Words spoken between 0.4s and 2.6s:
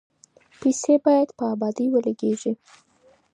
پیسې باید په ابادۍ ولګیږي.